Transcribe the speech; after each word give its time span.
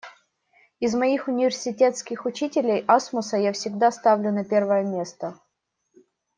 Из 0.79 0.95
моих 0.95 1.27
университетских 1.27 2.25
учителей, 2.25 2.83
Асмуса 2.87 3.37
я 3.37 3.53
всегда 3.53 3.91
ставлю 3.91 4.31
на 4.31 4.43
первое 4.43 4.81
место. 4.83 5.39